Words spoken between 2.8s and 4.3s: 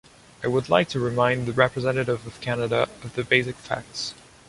of the basic facts.